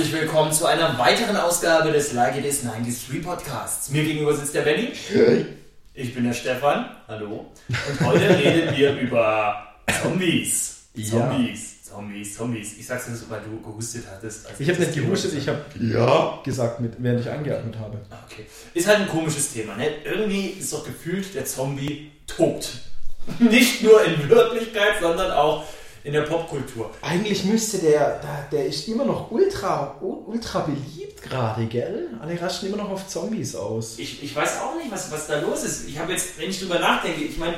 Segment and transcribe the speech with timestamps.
[0.00, 3.90] herzlich willkommen zu einer weiteren Ausgabe des Like It Is 93 Podcasts.
[3.90, 4.92] Mir gegenüber sitzt der Benny.
[5.92, 6.86] Ich bin der Stefan.
[7.06, 7.52] Hallo.
[7.68, 9.62] Und heute reden wir über
[10.02, 10.84] Zombies.
[11.06, 11.84] Zombies.
[11.84, 12.78] Zombies, Zombies.
[12.78, 14.46] Ich sag's nur, weil du gehustet hattest.
[14.58, 16.40] Ich habe nicht gehustet, ich habe ja.
[16.46, 17.98] gesagt, mit, während ich eingeatmet habe.
[18.26, 18.46] Okay.
[18.72, 19.86] Ist halt ein komisches Thema, ne?
[20.02, 22.70] Irgendwie ist doch gefühlt, der Zombie tobt.
[23.38, 25.66] Nicht nur in Wirklichkeit, sondern auch
[26.02, 26.90] in der Popkultur.
[27.02, 32.08] Eigentlich müsste der, der ist immer noch ultra, ultra beliebt gerade, gell?
[32.20, 33.98] Alle raschen immer noch auf Zombies aus.
[33.98, 35.88] Ich, ich weiß auch nicht, was, was da los ist.
[35.88, 37.56] Ich habe jetzt, wenn ich drüber nachdenke, ich meine,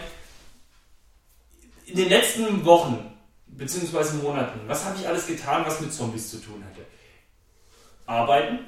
[1.87, 3.13] in den letzten Wochen
[3.47, 6.85] beziehungsweise Monaten, was habe ich alles getan, was mit Zombies zu tun hatte?
[8.07, 8.61] Arbeiten?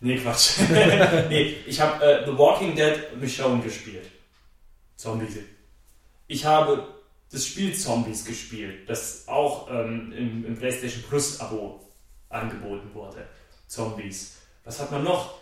[0.00, 0.58] Nee, Quatsch.
[1.28, 4.10] nee, ich habe äh, The Walking Dead Michonne gespielt.
[4.96, 5.36] Zombies.
[6.26, 6.86] Ich habe
[7.30, 11.80] das Spiel Zombies gespielt, das auch ähm, im, im, PlayStation Plus Abo
[12.28, 13.26] angeboten wurde.
[13.66, 14.38] Zombies.
[14.64, 15.34] Was hat man noch?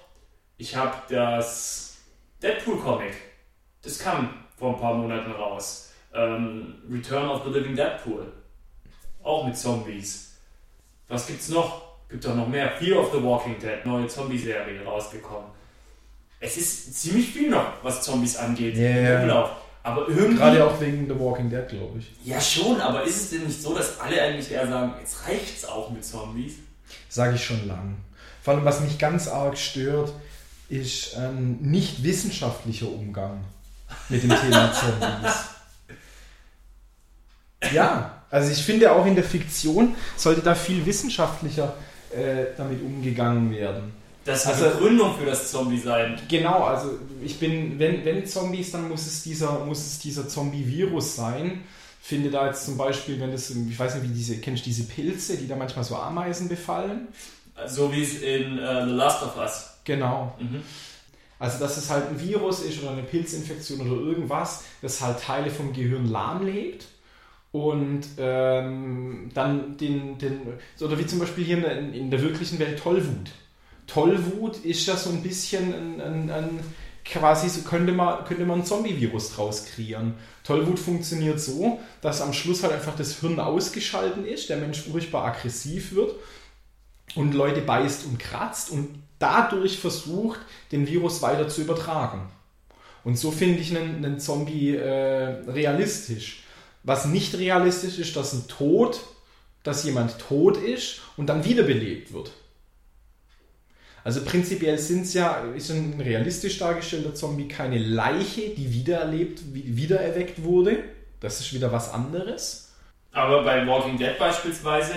[0.56, 1.98] Ich habe das
[2.42, 3.14] Deadpool Comic.
[3.82, 5.92] Das kam vor ein paar Monaten raus.
[6.14, 8.32] Ähm, Return of the Living Deadpool.
[9.22, 10.38] Auch mit Zombies.
[11.08, 11.82] Was gibt's noch?
[12.08, 12.70] Gibt doch noch mehr.
[12.72, 15.50] Fear of the Walking Dead, neue Zombie-Serie rausgekommen.
[16.40, 19.61] Es ist ziemlich viel noch, was Zombies angeht yeah.
[19.82, 20.36] Aber irgendwie.
[20.36, 22.12] Gerade auch wegen The Walking Dead, glaube ich.
[22.24, 25.64] Ja, schon, aber ist es denn nicht so, dass alle eigentlich eher sagen, jetzt reicht's
[25.64, 26.54] auch mit Zombies?
[27.08, 27.96] Sage ich schon lang.
[28.42, 30.12] Vor allem, was mich ganz arg stört,
[30.68, 33.44] ist ein nicht wissenschaftlicher Umgang
[34.08, 35.34] mit dem Thema Zombies.
[37.72, 41.74] Ja, also ich finde auch in der Fiktion sollte da viel wissenschaftlicher
[42.10, 43.92] äh, damit umgegangen werden.
[44.24, 46.20] Das ist also, eine Begründung für das Zombie sein.
[46.28, 46.90] Genau, also
[47.24, 51.62] ich bin, wenn, wenn Zombies, dann muss es dieser, muss es dieser Zombie-Virus sein.
[52.00, 54.84] Finde da jetzt zum Beispiel, wenn das, ich weiß nicht, wie diese, kennst du diese
[54.84, 57.08] Pilze, die da manchmal so Ameisen befallen?
[57.66, 59.70] So wie es in uh, The Last of Us.
[59.84, 60.34] Genau.
[60.38, 60.62] Mhm.
[61.38, 65.50] Also, dass es halt ein Virus ist oder eine Pilzinfektion oder irgendwas, das halt Teile
[65.50, 66.86] vom Gehirn lahmlegt
[67.50, 70.40] und ähm, dann den, den,
[70.80, 73.30] oder wie zum Beispiel hier in, in der wirklichen Welt Tollwut.
[73.92, 76.60] Tollwut ist ja so ein bisschen ein, ein, ein
[77.04, 80.14] quasi so könnte man, könnte man ein Zombie-Virus draus kreieren.
[80.44, 85.24] Tollwut funktioniert so, dass am Schluss halt einfach das Hirn ausgeschalten ist, der Mensch furchtbar
[85.24, 86.14] aggressiv wird
[87.14, 88.88] und Leute beißt und kratzt und
[89.18, 92.30] dadurch versucht, den Virus weiter zu übertragen.
[93.04, 96.44] Und so finde ich einen, einen Zombie äh, realistisch.
[96.84, 99.00] Was nicht realistisch ist, dass ein Tod,
[99.64, 102.32] dass jemand tot ist und dann wiederbelebt wird.
[104.04, 110.82] Also prinzipiell sind's ja, ist ein realistisch dargestellter Zombie keine Leiche, die wiedererlebt, wiedererweckt wurde.
[111.20, 112.72] Das ist wieder was anderes.
[113.12, 114.94] Aber bei Walking Dead beispielsweise,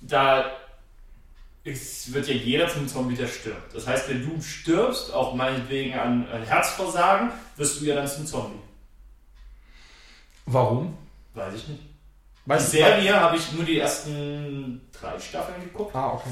[0.00, 0.52] da
[1.64, 3.74] ist, wird ja jeder zum Zombie, der stirbt.
[3.74, 8.24] Das heißt, wenn du stirbst, auch meinetwegen an, an Herzversagen, wirst du ja dann zum
[8.24, 8.58] Zombie.
[10.46, 10.96] Warum?
[11.34, 11.82] Weiß ich nicht.
[12.46, 15.94] Bei Serie habe ich nur die ersten drei Staffeln geguckt.
[15.94, 16.30] Ah, okay.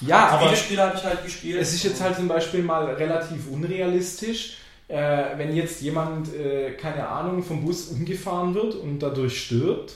[0.00, 1.60] Ja, aber viele Spiele habe ich halt gespielt.
[1.60, 7.08] Es ist jetzt halt zum Beispiel mal relativ unrealistisch, äh, wenn jetzt jemand, äh, keine
[7.08, 9.94] Ahnung, vom Bus umgefahren wird und dadurch stirbt,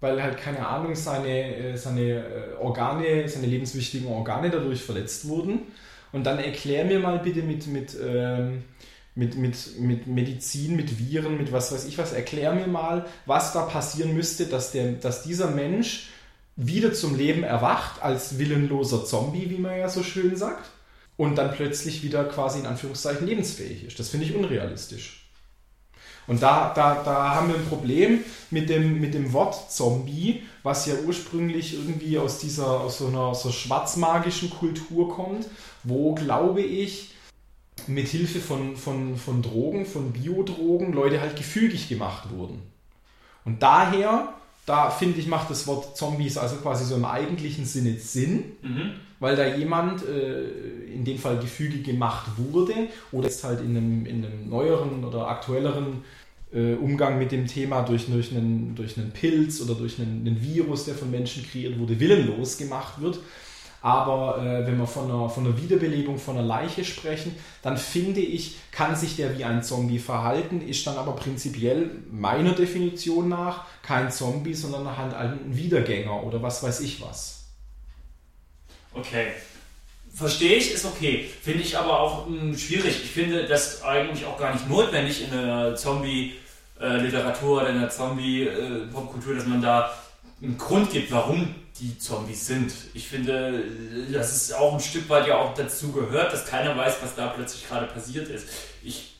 [0.00, 5.60] weil halt, keine Ahnung, seine, äh, seine äh, Organe, seine lebenswichtigen Organe dadurch verletzt wurden.
[6.12, 8.64] Und dann erklär mir mal bitte mit, mit, ähm,
[9.14, 13.52] mit, mit, mit Medizin, mit Viren, mit was weiß ich was, erklär mir mal, was
[13.52, 16.08] da passieren müsste, dass, der, dass dieser Mensch
[16.56, 20.70] wieder zum Leben erwacht als willenloser Zombie, wie man ja so schön sagt,
[21.16, 23.98] und dann plötzlich wieder quasi in Anführungszeichen lebensfähig ist.
[23.98, 25.22] Das finde ich unrealistisch.
[26.26, 28.20] Und da, da, da haben wir ein Problem
[28.50, 33.34] mit dem, mit dem Wort Zombie, was ja ursprünglich irgendwie aus dieser aus so einer
[33.34, 35.46] so schwarzmagischen Kultur kommt,
[35.82, 37.10] wo, glaube ich,
[37.88, 42.62] mit Hilfe von, von, von Drogen, von Biodrogen, Leute halt gefügig gemacht wurden.
[43.44, 44.34] Und daher
[44.66, 48.92] da finde ich, macht das Wort Zombies also quasi so im eigentlichen Sinne Sinn, mhm.
[49.18, 50.44] weil da jemand, äh,
[50.94, 52.74] in dem Fall Gefüge gemacht wurde
[53.10, 56.04] oder jetzt halt in einem, in einem neueren oder aktuelleren
[56.52, 60.40] äh, Umgang mit dem Thema durch, durch, einen, durch einen Pilz oder durch einen, einen
[60.40, 63.18] Virus, der von Menschen kreiert wurde, willenlos gemacht wird.
[63.82, 68.20] Aber äh, wenn wir von einer, von einer Wiederbelebung von einer Leiche sprechen, dann finde
[68.20, 73.64] ich, kann sich der wie ein Zombie verhalten, ist dann aber prinzipiell meiner Definition nach
[73.82, 77.46] kein Zombie, sondern halt ein Wiedergänger oder was weiß ich was.
[78.94, 79.28] Okay.
[80.14, 81.28] Verstehe ich, ist okay.
[81.42, 83.00] Finde ich aber auch mh, hm, schwierig.
[83.02, 89.34] Ich finde das eigentlich auch gar nicht notwendig in einer Zombie-Literatur oder in einer Zombie-Popkultur,
[89.34, 89.90] dass man da
[90.40, 92.72] einen Grund gibt, warum die Zombies sind.
[92.94, 93.64] Ich finde,
[94.12, 97.28] dass es auch ein Stück weit ja auch dazu gehört, dass keiner weiß, was da
[97.28, 98.46] plötzlich gerade passiert ist.
[98.84, 99.12] Ich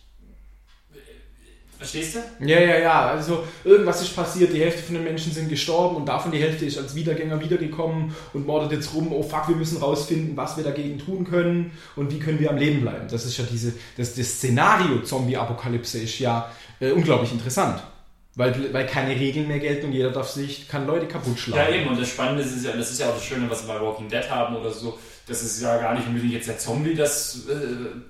[1.82, 2.46] Verstehst du?
[2.46, 3.06] Ja, ja, ja.
[3.06, 6.64] Also irgendwas ist passiert, die Hälfte von den Menschen sind gestorben und davon die Hälfte
[6.64, 10.62] ist als Wiedergänger wiedergekommen und mordet jetzt rum, oh fuck, wir müssen rausfinden, was wir
[10.62, 13.08] dagegen tun können und wie können wir am Leben bleiben.
[13.10, 17.82] Das ist ja diese, das, das Szenario Zombie-Apokalypse ist ja äh, unglaublich interessant.
[18.34, 21.70] Weil, weil keine Regeln mehr gelten und jeder darf sich, kann Leute kaputt schlagen.
[21.70, 23.74] Ja, eben, und das Spannende ist ja, das ist ja auch das Schöne, was wir
[23.74, 26.94] bei Walking Dead haben oder so, das ist ja gar nicht unbedingt jetzt der Zombie,
[26.94, 27.54] das äh,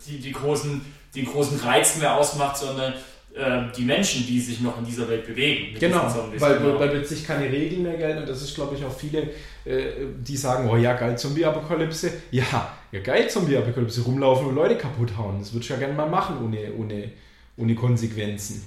[0.06, 0.80] die, die großen,
[1.16, 2.94] den großen Reiz mehr ausmacht, sondern
[3.34, 5.76] äh, die Menschen, die sich noch in dieser Welt bewegen.
[5.78, 6.78] Genau, weil, genau.
[6.78, 9.30] weil plötzlich keine Regeln mehr gelten und das ist, glaube ich, auch viele,
[9.64, 12.12] äh, die sagen, oh ja, geil, Zombie-Apokalypse.
[12.30, 15.40] Ja, ja, geil, Zombie-Apokalypse, rumlaufen und Leute kaputt hauen.
[15.40, 17.10] Das würde ich ja gerne mal machen ohne, ohne,
[17.56, 18.62] ohne Konsequenzen.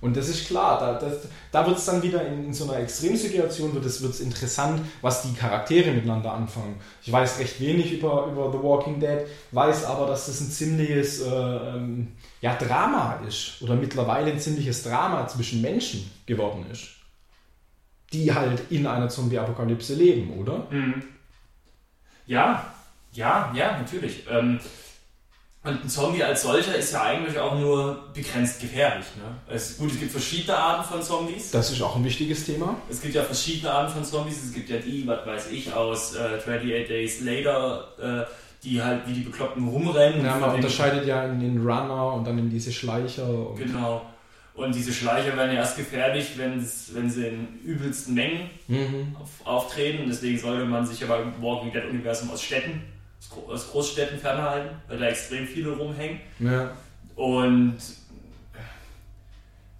[0.00, 1.12] Und das ist klar, da,
[1.50, 5.22] da wird es dann wieder in, in, so einer Extremsituation wird es wird's interessant, was
[5.22, 6.76] die Charaktere miteinander anfangen.
[7.02, 11.22] Ich weiß recht wenig über, über The Walking Dead, weiß aber, dass das ein ziemliches
[11.22, 16.90] äh, ähm, ja, Drama ist oder mittlerweile ein ziemliches Drama zwischen Menschen geworden ist,
[18.12, 20.68] die halt in einer Zombie-Apokalypse leben, oder?
[20.70, 21.02] Mhm.
[22.26, 22.72] Ja,
[23.12, 24.24] ja, ja, natürlich.
[24.30, 24.60] Ähm,
[25.64, 29.06] und ein Zombie als solcher ist ja eigentlich auch nur begrenzt gefährlich.
[29.16, 29.54] Ne?
[29.54, 31.50] Es, gut, es gibt verschiedene Arten von Zombies.
[31.50, 32.76] Das ist auch ein wichtiges Thema.
[32.88, 34.44] Es gibt ja verschiedene Arten von Zombies.
[34.44, 38.32] Es gibt ja die, was weiß ich, aus äh, 28 Days Later, äh,
[38.62, 40.24] die halt wie die Bekloppten rumrennen.
[40.24, 43.26] Ja, man unterscheidet ja in den Runner und dann in diese Schleicher.
[43.56, 44.02] genau.
[44.54, 49.16] Und diese Schleicher werden ja erst gefährlich, wenn sie in übelsten Mengen mhm.
[49.20, 50.04] auf, auftreten.
[50.08, 52.82] Deswegen sollte man sich aber im Walking Dead Universum aus Städten
[53.48, 56.20] aus Großstädten fernhalten, weil da extrem viele rumhängen.
[56.38, 56.70] Ja.
[57.16, 57.78] Und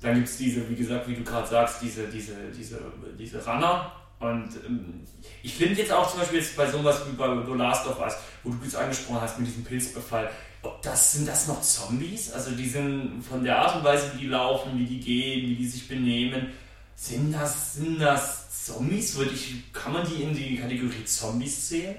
[0.00, 2.80] dann gibt es diese, wie gesagt, wie du gerade sagst, diese, diese, diese,
[3.18, 3.92] diese Runner.
[4.20, 5.04] Und ähm,
[5.42, 8.14] ich finde jetzt auch zum Beispiel jetzt bei sowas wie bei The Last of Us,
[8.42, 10.30] wo du es angesprochen hast mit diesem Pilzbefall,
[10.62, 12.32] ob das sind das noch Zombies?
[12.32, 15.56] Also die sind von der Art und Weise, wie die laufen, wie die gehen, wie
[15.56, 16.48] die sich benehmen,
[16.96, 19.16] sind das, sind das Zombies?
[19.16, 21.96] Würde ich, kann man die in die Kategorie Zombies zählen?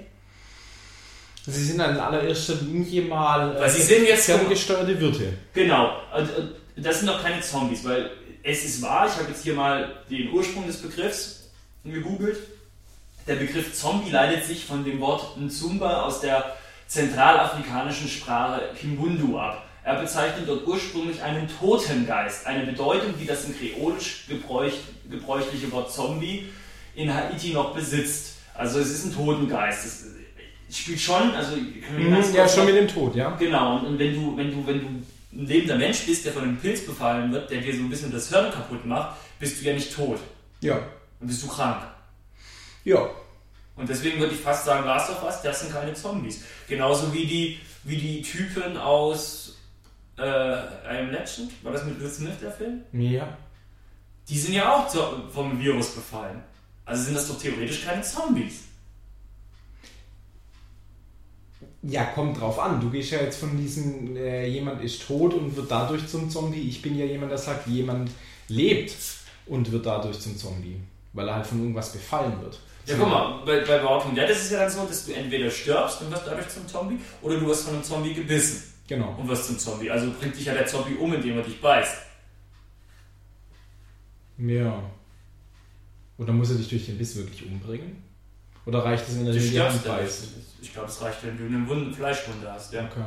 [1.46, 5.32] Sie sind in allererster Linie mal weil sie sind jetzt ferngesteuerte Wirte.
[5.54, 5.96] Genau,
[6.76, 8.10] das sind doch keine Zombies, weil
[8.42, 11.50] es ist wahr, ich habe jetzt hier mal den Ursprung des Begriffs
[11.84, 12.38] gegoogelt.
[13.26, 16.56] Der Begriff Zombie leitet sich von dem Wort Nzumba aus der
[16.86, 19.66] zentralafrikanischen Sprache Kimbundu ab.
[19.82, 24.74] Er bezeichnet dort ursprünglich einen Totengeist, eine Bedeutung, die das in kreolisch gebräuch,
[25.10, 26.48] gebräuchliche Wort Zombie
[26.94, 28.34] in Haiti noch besitzt.
[28.54, 29.86] Also es ist ein Totengeist.
[29.86, 30.04] Es,
[30.70, 33.30] spielt schon, also mhm, ja, schon mit dem Tod, ja.
[33.36, 34.86] Genau, und, und wenn du, wenn du, wenn du
[35.32, 38.12] ein lebender Mensch bist, der von einem Pilz befallen wird, der dir so ein bisschen
[38.12, 40.18] das Hirn kaputt macht, bist du ja nicht tot.
[40.60, 40.80] Ja.
[41.18, 41.82] Dann bist du krank.
[42.84, 43.08] Ja.
[43.76, 46.42] Und deswegen würde ich fast sagen, Last of Us, das sind keine Zombies.
[46.68, 49.56] Genauso wie die, wie die Typen aus
[50.18, 52.82] äh, einem Legend, war das mit Will Smith der Film?
[52.92, 53.36] Ja.
[54.28, 54.88] Die sind ja auch
[55.32, 56.42] vom Virus befallen.
[56.84, 58.64] Also sind das doch theoretisch keine Zombies.
[61.82, 62.80] Ja, kommt drauf an.
[62.80, 66.60] Du gehst ja jetzt von diesem, äh, jemand ist tot und wird dadurch zum Zombie.
[66.60, 68.10] Ich bin ja jemand, der sagt, jemand
[68.48, 68.94] lebt
[69.46, 70.76] und wird dadurch zum Zombie,
[71.14, 72.60] weil er halt von irgendwas befallen wird.
[72.86, 75.50] Ja, guck mal, bei, bei Walking Dead ist es ja dann so, dass du entweder
[75.50, 78.64] stirbst und wirst dadurch zum Zombie oder du wirst von einem Zombie gebissen.
[78.86, 79.14] Genau.
[79.16, 79.90] Und wirst zum Zombie.
[79.90, 81.96] Also bringt dich ja der Zombie um, indem er dich beißt.
[84.38, 84.82] Ja.
[86.18, 88.02] Oder muss er dich durch den Biss wirklich umbringen?
[88.66, 90.28] Oder reicht es, wenn er dir die Hand beißt?
[90.60, 92.84] Ich glaube, es reicht, wenn du eine Wunde, Fleischwunde hast, ja.
[92.84, 93.00] Okay.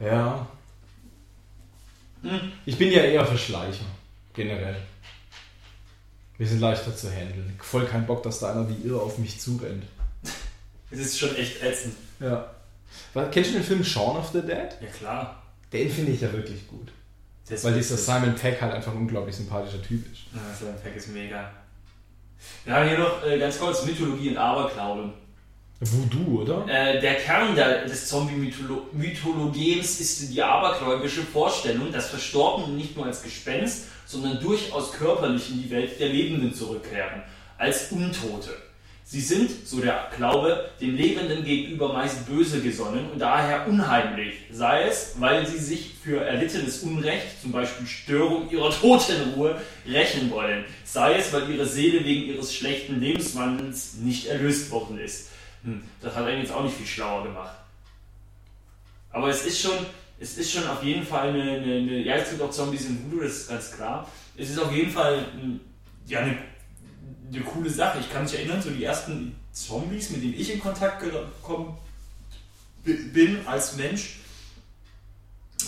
[0.00, 0.46] Ja.
[2.22, 2.52] Hm.
[2.66, 3.84] Ich bin ja eher für Schleicher,
[4.32, 4.76] generell.
[6.36, 7.56] Wir sind leichter zu handeln.
[7.62, 9.84] Voll kein Bock, dass da einer wie irre auf mich zurennt.
[10.90, 11.96] Das ist schon echt ätzend.
[12.20, 12.54] Ja.
[13.32, 14.68] Kennst du den Film Shaun of the Dead?
[14.80, 15.42] Ja, klar.
[15.72, 16.92] Den finde ich ja wirklich gut.
[17.48, 20.22] Weil dieser Simon Peck halt einfach ein unglaublich sympathischer Typ ist.
[20.32, 21.50] Ja, Simon Peck ist mega.
[22.64, 25.12] Wir haben hier noch äh, ganz kurz Mythologie und Aberglauben.
[25.80, 26.66] Voodoo, oder?
[26.66, 33.22] Äh, der Kern der, des Zombie-Mythologems ist die abergläubische Vorstellung, dass Verstorbene nicht nur als
[33.22, 37.22] Gespenst, sondern durchaus körperlich in die Welt der Lebenden zurückkehren,
[37.58, 38.50] als Untote.
[39.06, 44.84] Sie sind, so der Glaube, den Lebenden gegenüber meist böse gesonnen und daher unheimlich, sei
[44.84, 51.18] es, weil sie sich für erlittenes Unrecht, zum Beispiel Störung ihrer Totenruhe, rächen wollen, sei
[51.18, 55.28] es, weil ihre Seele wegen ihres schlechten Lebenswandels nicht erlöst worden ist.
[55.64, 57.54] Hm, das hat einen jetzt auch nicht viel schlauer gemacht.
[59.10, 59.84] Aber es ist schon,
[60.18, 63.04] es ist schon auf jeden Fall eine, eine, eine ja, es gibt auch Zombies in
[63.04, 64.10] Voodoo, das ist ganz klar.
[64.34, 65.26] Es ist auf jeden Fall
[66.06, 66.38] ja, eine
[67.36, 67.98] eine coole Sache.
[68.00, 71.76] Ich kann mich erinnern, so die ersten Zombies, mit denen ich in Kontakt gekommen
[72.84, 74.18] bin als Mensch,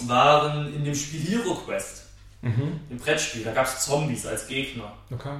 [0.06, 2.04] waren in dem Spiel Hero Quest,
[2.42, 2.80] Mhm.
[2.90, 3.42] dem Brettspiel.
[3.44, 4.92] Da gab es Zombies als Gegner.
[5.10, 5.36] Okay.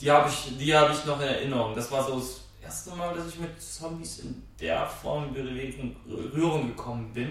[0.00, 1.74] Die habe ich, die hab ich noch in Erinnerung.
[1.74, 5.96] Das war so das erste Mal, dass ich mit Zombies in der Form in Bewegung,
[6.06, 7.30] Berührung gekommen bin.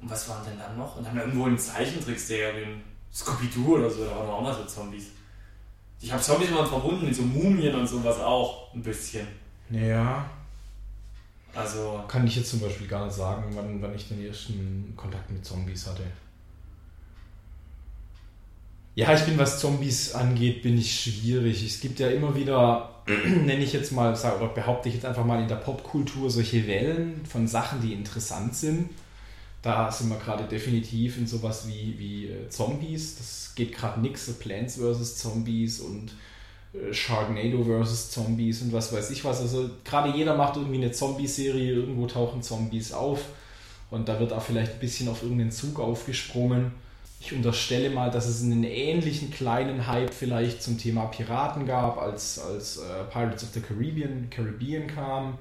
[0.00, 0.96] Und was waren denn dann noch?
[0.96, 2.82] Und dann irgendwo in Zeichentrickserien,
[3.14, 5.04] Scooby-Doo oder so, da waren auch mal so Zombies.
[6.04, 9.26] Ich habe Zombies immer verbunden mit so Mumien und sowas auch ein bisschen.
[9.70, 10.26] Ja,
[11.54, 15.30] Also, kann ich jetzt zum Beispiel gar nicht sagen, wann, wann ich den ersten Kontakt
[15.30, 16.02] mit Zombies hatte.
[18.96, 21.64] Ja, ich bin, was Zombies angeht, bin ich schwierig.
[21.64, 25.24] Es gibt ja immer wieder, nenne ich jetzt mal, sag- oder behaupte ich jetzt einfach
[25.24, 28.90] mal in der Popkultur solche Wellen von Sachen, die interessant sind.
[29.64, 33.16] Da sind wir gerade definitiv in sowas wie, wie äh, Zombies.
[33.16, 34.30] Das geht gerade nix.
[34.34, 35.16] Plants vs.
[35.16, 36.12] Zombies und
[36.74, 38.10] äh, Sharknado vs.
[38.10, 39.40] Zombies und was weiß ich was.
[39.40, 43.24] Also gerade jeder macht irgendwie eine Zombie-Serie, irgendwo tauchen Zombies auf
[43.90, 46.72] und da wird auch vielleicht ein bisschen auf irgendeinen Zug aufgesprungen.
[47.18, 52.38] Ich unterstelle mal, dass es einen ähnlichen kleinen Hype vielleicht zum Thema Piraten gab, als,
[52.38, 55.38] als äh, Pirates of the Caribbean, Caribbean kam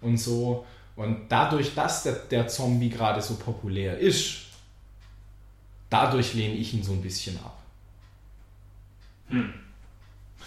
[0.00, 0.64] und so.
[0.96, 4.38] Und dadurch, dass der, der Zombie gerade so populär ist,
[5.90, 7.58] dadurch lehne ich ihn so ein bisschen ab.
[9.28, 9.52] hm.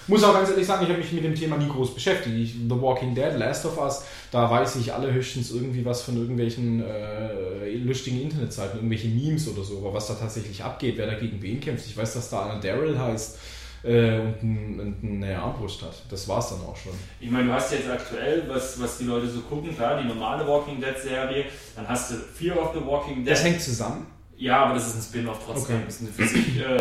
[0.08, 2.36] Muss auch ganz ehrlich sagen, ich habe mich mit dem Thema nie groß beschäftigt.
[2.36, 6.84] Ich, The Walking Dead, Last of Us, da weiß ich allerhöchstens irgendwie was von irgendwelchen
[6.84, 11.40] äh, lustigen Internetseiten, irgendwelche Memes oder so, aber was da tatsächlich abgeht, wer da gegen
[11.44, 11.86] wen kämpft.
[11.86, 13.38] Ich weiß, dass da einer Daryl heißt
[13.84, 16.04] äh, und, ein, und eine Armbrust hat.
[16.10, 16.92] Das war's dann auch schon.
[17.20, 20.46] Ich meine, du hast jetzt aktuell, was, was die Leute so gucken, klar, die normale
[20.48, 21.46] Walking Dead Serie,
[21.76, 23.32] dann hast du Fear of the Walking Dead.
[23.32, 24.08] Das hängt zusammen.
[24.38, 25.76] Ja, aber das ist ein Spin-off trotzdem.
[25.78, 25.86] Okay.
[25.86, 26.80] Das ist eine für sich, äh,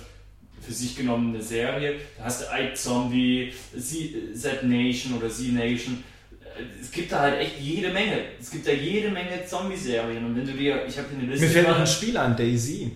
[0.61, 1.95] für sich genommene Serie.
[2.17, 6.05] Da hast du iZombie, Z Z Nation oder Z Nation.
[6.40, 8.19] Äh, Es gibt da halt echt jede Menge.
[8.40, 10.25] Es gibt da jede Menge Zombie-Serien.
[10.25, 11.47] Und wenn du dir, ich habe hier eine Liste.
[11.47, 12.93] Mir fällt noch ein Spiel an, Daisy.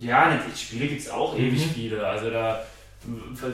[0.00, 1.44] Ja, die Spiele gibt es auch Mhm.
[1.44, 2.04] ewig viele.
[2.06, 2.64] Also da,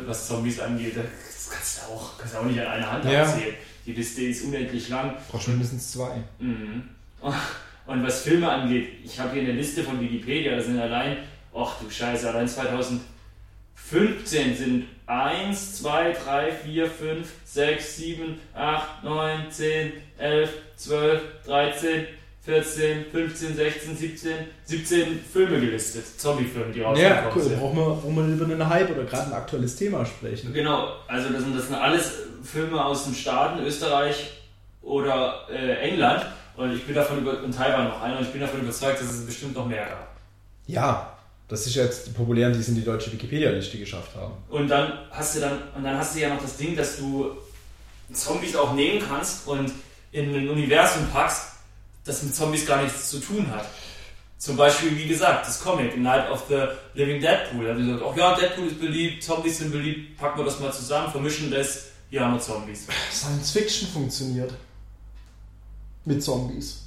[0.06, 3.22] was Zombies angeht, das kannst du auch, kannst du auch nicht an einer Hand Ja.
[3.24, 3.54] abzählen.
[3.86, 5.14] Die Liste ist unendlich lang.
[5.30, 6.22] Brauchst mindestens zwei.
[6.38, 6.88] Mhm.
[7.86, 11.18] Und was Filme angeht, ich habe hier eine Liste von Wikipedia, da sind allein,
[11.54, 19.50] ach du Scheiße, allein 2015 sind 1, 2, 3, 4, 5, 6, 7, 8, 9,
[19.50, 22.06] 10, 11, 12, 13,
[22.44, 24.32] 14, 15, 16, 17,
[24.64, 26.04] 17 Filme gelistet.
[26.20, 27.42] Zombie-Filme, die rausgekommen Ja, cool.
[27.42, 27.58] sind.
[27.58, 30.52] Brauchen wir, brauchen wir über einen Hype oder gerade ein aktuelles Thema sprechen.
[30.52, 34.32] Genau, also das sind, das sind alles Filme aus den Staaten, Österreich
[34.82, 36.26] oder äh, England.
[36.56, 39.10] Und ich bin davon über und Taiwan noch einer und ich bin davon überzeugt, dass
[39.10, 40.08] es bestimmt noch mehr gab.
[40.66, 41.16] Ja,
[41.48, 44.34] das ist jetzt die populären, die es in die deutsche Wikipedia-Liste geschafft haben.
[44.50, 47.30] Und dann hast du dann, und dann hast du ja noch das Ding, dass du
[48.12, 49.72] Zombies auch nehmen kannst und
[50.12, 51.53] in ein Universum packst,
[52.04, 53.66] das mit Zombies gar nichts zu tun hat.
[54.38, 57.64] Zum Beispiel, wie gesagt, das Comic Night of the Living Deadpool.
[57.64, 60.60] Da haben die gesagt, ach ja, Deadpool ist beliebt, Zombies sind beliebt, packen wir das
[60.60, 62.86] mal zusammen, vermischen das, hier haben wir Zombies.
[63.10, 64.52] Science Fiction funktioniert.
[66.04, 66.82] Mit Zombies.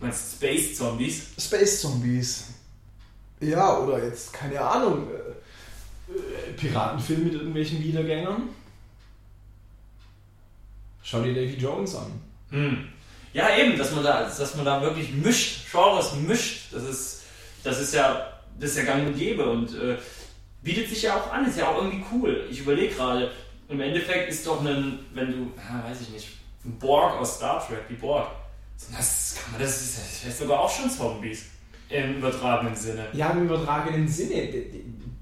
[0.00, 1.26] Meinst du Space Zombies?
[1.38, 2.44] Space Zombies.
[3.40, 8.48] Ja, oder jetzt, keine Ahnung, äh, äh, Piratenfilm mit irgendwelchen Wiedergängern.
[11.02, 12.27] Schau dir Davy Jones an.
[12.50, 12.88] Hm.
[13.32, 16.72] Ja, eben, dass man da, dass man da wirklich mischt, Genres mischt.
[16.72, 17.22] Das ist,
[17.62, 19.96] das ist ja, das ist ja gang und gäbe und äh,
[20.62, 22.46] bietet sich ja auch an, ist ja auch irgendwie cool.
[22.50, 23.30] Ich überlege gerade,
[23.68, 26.28] im Endeffekt ist doch ein, wenn du, ja, weiß ich nicht,
[26.64, 28.28] ein Borg aus Star Trek, die Borg.
[28.96, 31.46] Das kann man, das ist, das ist sogar auch schon Zombies.
[31.90, 33.06] Im übertragenen Sinne.
[33.12, 34.52] Ja, im übertragenen Sinne.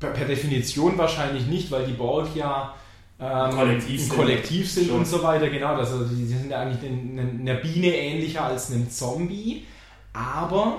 [0.01, 2.75] Per Definition wahrscheinlich nicht, weil die Borg ja
[3.19, 4.17] ähm, Kollektiv sind.
[4.17, 5.49] Kollektiv sind und so weiter.
[5.49, 9.65] Genau, also die die sind ja eigentlich eine, einer Biene ähnlicher als einem Zombie.
[10.13, 10.79] Aber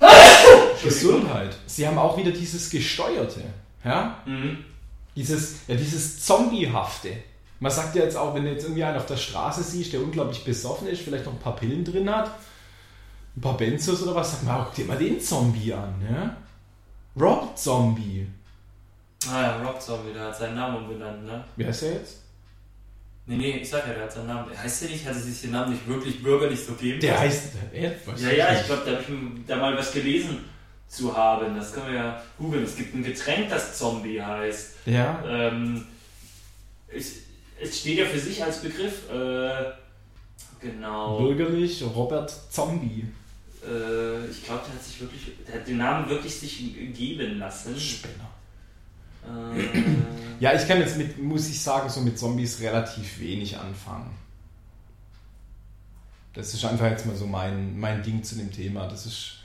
[0.82, 1.56] Gesundheit.
[1.66, 3.42] Sie haben auch wieder dieses Gesteuerte.
[3.84, 4.18] Ja?
[4.26, 4.64] Mhm.
[5.16, 7.12] Dieses, ja, dieses Zombiehafte.
[7.60, 10.00] Man sagt ja jetzt auch, wenn du jetzt irgendwie einen auf der Straße siehst, der
[10.00, 12.30] unglaublich besoffen ist, vielleicht noch ein paar Pillen drin hat,
[13.36, 15.94] ein paar Benzos oder was, sagt man, guck dir mal den Zombie an.
[16.10, 16.36] Ja?
[17.20, 18.26] Rob Zombie.
[19.30, 21.44] Ah ja, Rob Zombie, der hat seinen Namen umbenannt, ne?
[21.56, 22.24] Wie heißt er jetzt?
[23.26, 24.56] Nee, nee, ich sag ja, der hat seinen Namen.
[24.56, 27.52] Heißt der nicht, hat er sich den Namen nicht wirklich bürgerlich so geben Der heißt.
[27.72, 30.44] Er, weiß Ja, ja, ich glaube, da habe ich da mal was gelesen
[30.88, 31.56] zu haben.
[31.56, 32.64] Das können wir ja googeln.
[32.64, 34.74] Es gibt ein Getränk, das Zombie heißt.
[34.84, 35.24] Ja.
[35.26, 35.86] Ähm,
[36.88, 37.14] es,
[37.58, 39.10] es steht ja für sich als Begriff.
[39.10, 39.72] Äh,
[40.60, 41.18] genau.
[41.18, 43.06] Bürgerlich Robert Zombie.
[43.62, 47.78] Äh, ich glaube, der hat sich wirklich, der hat den Namen wirklich sich geben lassen.
[47.80, 48.30] Spinner.
[49.26, 49.94] Äh,
[50.40, 54.10] Ja, ich kann jetzt mit, muss ich sagen, so mit Zombies relativ wenig anfangen.
[56.34, 58.88] Das ist einfach jetzt mal so mein, mein Ding zu dem Thema.
[58.88, 59.36] Das ist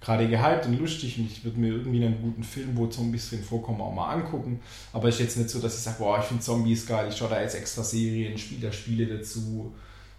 [0.00, 3.42] gerade gehypt und lustig und ich würde mir irgendwie einen guten Film, wo Zombies drin
[3.42, 4.60] vorkommen, auch mal angucken.
[4.92, 7.30] Aber ist jetzt nicht so, dass ich sage, boah, ich finde Zombies geil, ich schaue
[7.30, 9.74] da jetzt extra Serien, spiele da Spiele dazu,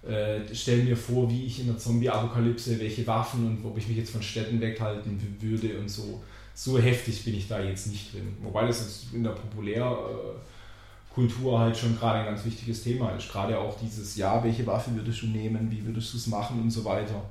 [0.06, 3.98] äh, stelle mir vor, wie ich in der Zombie-Apokalypse, welche Waffen und ob ich mich
[3.98, 6.22] jetzt von Städten weghalten würde und so.
[6.60, 8.36] So heftig bin ich da jetzt nicht drin.
[8.42, 13.32] Wobei das jetzt in der Populärkultur halt schon gerade ein ganz wichtiges Thema ist.
[13.32, 16.72] Gerade auch dieses, ja, welche Waffe würdest du nehmen, wie würdest du es machen und
[16.72, 17.30] so weiter.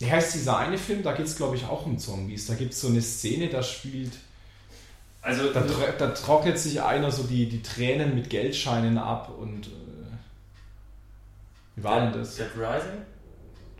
[0.00, 1.04] Wie heißt dieser eine Film?
[1.04, 2.48] Da geht es, glaube ich, auch um Zombies.
[2.48, 4.14] Da gibt es so eine Szene, da spielt,
[5.22, 9.70] also, da, da trocknet sich einer so die, die Tränen mit Geldscheinen ab und äh,
[11.76, 12.34] wie war denn das?
[12.34, 13.02] Dead Rising?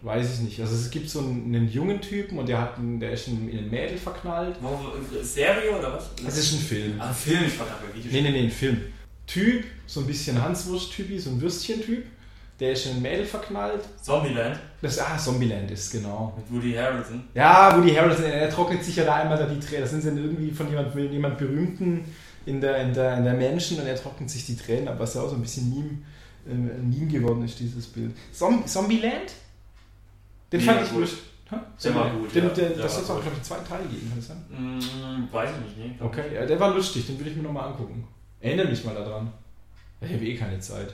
[0.06, 0.60] Weiß ich nicht.
[0.60, 3.48] Also es gibt so einen, einen jungen Typen und der hat einen, der ist in,
[3.48, 4.54] in ein Mädel verknallt.
[4.60, 4.78] Wo,
[5.20, 6.10] Serie oder was?
[6.24, 6.94] Das ist ein Film.
[7.00, 8.22] Ah, ein Film, ich war gerade bei Videospiel.
[8.22, 8.82] Nee, nee, nee, ein Film.
[9.26, 12.04] Typ, so ein bisschen Hanswurst-Typi, so ein Würstchen-Typ.
[12.60, 13.82] Der ist in ein Mädel verknallt.
[14.00, 16.32] Zombieland Das, ah, Zombieland ist, genau.
[16.36, 17.24] mit Woody Harrelson.
[17.34, 19.80] Ja, Woody Harrelson, der trocknet sich ja da einmal da die Tränen.
[19.82, 22.04] Das sind dann irgendwie von jemand, jemand Berühmten
[22.46, 25.14] in der, in, der, in der Menschen und er trocknet sich die Tränen ab, was
[25.14, 25.98] ja auch so ein bisschen Meme,
[26.48, 28.12] äh, Meme geworden ist, dieses Bild.
[28.32, 29.32] Zom Zombieland?
[30.58, 31.08] Den fand ich gut.
[31.84, 34.18] Der war gut, Den, der, das soll es auch, glaube ich, zwei Teile geben, kann
[34.18, 34.44] das sein?
[34.50, 36.04] Hm, weiß ich nicht, nee.
[36.04, 38.06] Okay, ja, der war lustig, den würde ich mir nochmal angucken.
[38.40, 39.32] Erinnere mich mal daran.
[40.00, 40.92] Ich habe eh keine Zeit.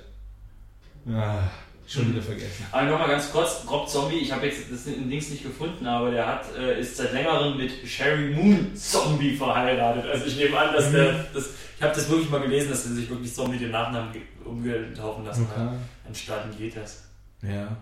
[1.10, 1.38] Ah,
[1.86, 2.66] schon wieder vergessen.
[2.70, 6.10] Aber nochmal ganz kurz, Rob Zombie, ich habe jetzt das in Dings nicht gefunden, aber
[6.10, 10.04] der hat, äh, ist seit längerem mit Sherry Moon Zombie verheiratet.
[10.06, 10.92] Also ich nehme an, dass Mhm.
[10.94, 14.12] der, das, ich habe das wirklich mal gelesen, dass er sich wirklich Zombie den Nachnamen
[14.12, 15.56] ge- umgetaufen lassen hat.
[15.66, 15.76] Okay.
[16.06, 17.04] Entstanden geht das.
[17.42, 17.74] Ja.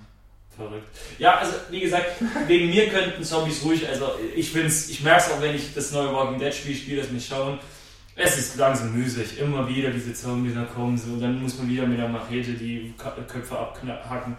[0.57, 0.89] Verrückt.
[1.19, 5.31] Ja, also wie gesagt, wegen mir könnten Zombies ruhig, also ich find's, ich merke es
[5.31, 7.59] auch, wenn ich das neue Walking Dead Spiel spiele, das mich schauen.
[8.17, 11.71] Es ist langsam müßig, immer wieder diese Zombies da kommen so, und dann muss man
[11.71, 14.37] wieder mit der Machete die Köpfe abhacken.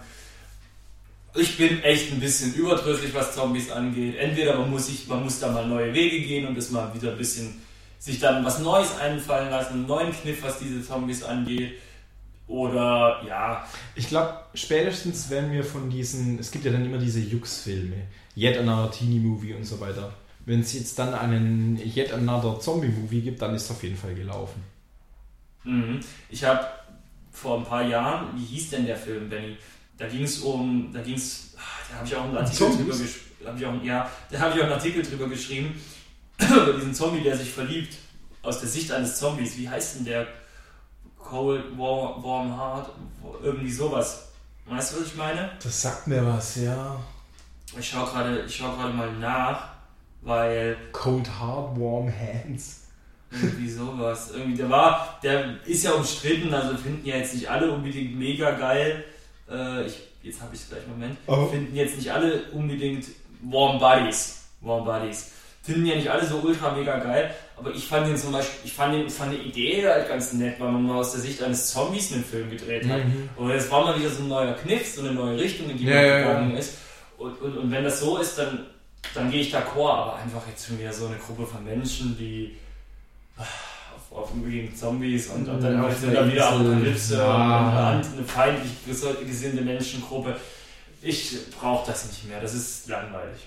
[1.33, 4.17] Ich bin echt ein bisschen überdrüssig, was Zombies angeht.
[4.17, 7.11] Entweder man muss, sich, man muss da mal neue Wege gehen und es mal wieder
[7.11, 7.61] ein bisschen
[7.97, 11.79] sich dann was Neues einfallen lassen, einen neuen Kniff, was diese Zombies angeht.
[12.51, 17.21] Oder ja, Ich glaube, spätestens wenn wir von diesen, es gibt ja dann immer diese
[17.21, 17.95] Jux-Filme,
[18.35, 20.11] Yet Another Teeny Movie und so weiter.
[20.45, 23.95] Wenn es jetzt dann einen Yet Another Zombie Movie gibt, dann ist es auf jeden
[23.95, 24.61] Fall gelaufen.
[25.63, 26.01] Mhm.
[26.29, 26.67] Ich habe
[27.31, 29.55] vor ein paar Jahren, wie hieß denn der Film, Benny?
[29.97, 31.55] Da ging es um, da ging es,
[31.89, 32.77] da habe ich auch einen Artikel Zombies?
[32.79, 35.81] drüber geschrieben, ja, da habe ich auch einen Artikel drüber geschrieben,
[36.37, 37.95] über diesen Zombie, der sich verliebt,
[38.41, 39.57] aus der Sicht eines Zombies.
[39.57, 40.27] Wie heißt denn der?
[41.31, 42.89] Cold, Warm, warm Heart,
[43.41, 44.33] irgendwie sowas.
[44.65, 45.49] Weißt du, was ich meine?
[45.63, 46.99] Das sagt mir was, ja.
[47.79, 49.69] Ich schaue gerade, gerade mal nach,
[50.23, 52.81] weil Cold Hard Warm Hands.
[53.31, 54.31] Irgendwie sowas.
[54.33, 58.51] Irgendwie, der war, der ist ja umstritten, also finden ja jetzt nicht alle unbedingt mega
[58.51, 59.05] geil.
[59.49, 61.17] Äh, ich, jetzt habe ich es gleich, Moment.
[61.27, 61.45] Oh.
[61.45, 63.05] Finden jetzt nicht alle unbedingt
[63.43, 64.47] Warm Buddies.
[64.59, 65.31] Warm Buddies.
[65.63, 68.73] Finden ja nicht alle so ultra mega geil, aber ich fand den zum Beispiel, ich
[68.73, 71.67] fand, den, fand die Idee halt ganz nett, weil man mal aus der Sicht eines
[71.71, 73.05] Zombies einen Film gedreht hat.
[73.05, 73.29] Mhm.
[73.37, 75.83] Und es war mal wieder so ein neuer Kniff, so eine neue Richtung, in die
[75.85, 76.27] Ja, man ja, ja.
[76.27, 76.77] gegangen ist.
[77.19, 78.65] Und, und, und wenn das so ist, dann,
[79.13, 82.57] dann gehe ich d'accord, aber einfach jetzt schon wieder so eine Gruppe von Menschen, die
[83.37, 86.49] auf, auf gegen Zombies und, und dann Mhm, auf sind der da wieder.
[86.49, 87.91] Apokalypse Ja.
[87.97, 90.35] und, eine feindlich ges- gesinnte Menschengruppe.
[91.03, 93.41] Ich brauche das nicht mehr, das ist langweilig.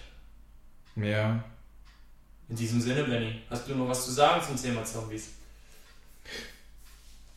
[0.97, 1.43] Ja.
[2.49, 5.31] In diesem Sinne, Benny, hast du noch was zu sagen zum Thema Zombies?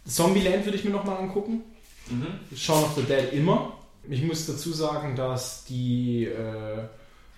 [0.06, 1.64] Zombieland würde ich mir nochmal angucken.
[2.10, 2.56] Mhm.
[2.56, 3.78] Shaun of the Dead immer.
[4.10, 6.88] Ich muss dazu sagen, dass die äh,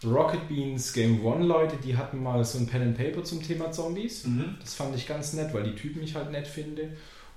[0.05, 3.71] Rocket Beans Game One Leute, die hatten mal so ein Pen and Paper zum Thema
[3.71, 4.25] Zombies.
[4.25, 4.55] Mhm.
[4.61, 6.89] Das fand ich ganz nett, weil die Typen ich halt nett finde.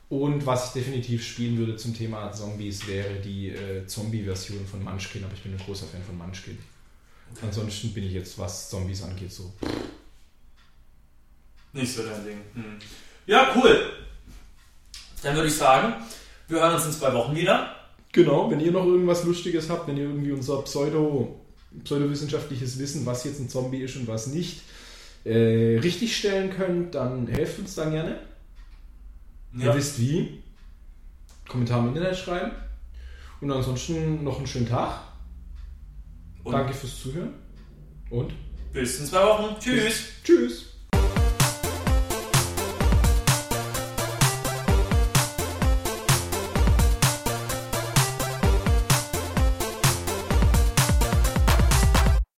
[0.08, 5.24] Und was ich definitiv spielen würde zum Thema Zombies, wäre die äh, Zombie-Version von Munchkin,
[5.24, 6.58] aber ich bin ein großer Fan von Munchkin.
[7.40, 9.50] Ansonsten bin ich jetzt, was Zombies angeht, so.
[11.72, 12.38] Nicht so dein Ding.
[12.54, 12.78] Hm.
[13.26, 13.92] Ja, cool.
[15.22, 15.94] Dann würde ich sagen,
[16.48, 17.76] wir hören uns in zwei Wochen wieder.
[18.12, 21.40] Genau, wenn ihr noch irgendwas Lustiges habt, wenn ihr irgendwie unser Pseudo,
[21.84, 24.60] pseudowissenschaftliches Wissen, was jetzt ein Zombie ist und was nicht,
[25.24, 28.18] äh, richtig stellen könnt, dann helft uns dann gerne.
[29.56, 30.42] Ihr wisst wie.
[31.48, 32.52] Kommentar im Internet schreiben.
[33.40, 35.00] Und ansonsten noch einen schönen Tag.
[36.44, 37.34] Und Danke fürs Zuhören.
[38.10, 38.32] Und
[38.72, 39.56] bis in zwei Wochen.
[39.60, 40.04] Tschüss.
[40.24, 40.71] tschüss.